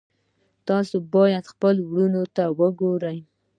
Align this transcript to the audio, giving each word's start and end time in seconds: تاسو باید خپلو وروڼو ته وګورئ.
تاسو 0.67 0.95
باید 1.15 1.43
خپلو 1.51 1.81
وروڼو 1.91 2.23
ته 2.35 2.43
وګورئ. 2.59 3.17